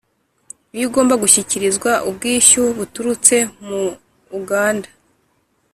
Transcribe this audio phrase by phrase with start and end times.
[0.75, 3.83] Iyo ugomba gushyikirizwa ubwishyu buturutse mu
[4.39, 4.89] uganda